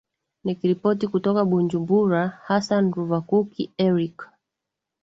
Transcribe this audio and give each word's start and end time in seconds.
nikiripoti 0.43 1.05
kutoka 1.11 1.41
bujumbura 1.49 2.23
hasan 2.47 2.85
ruvakuki 2.95 3.63
eric 3.87 4.17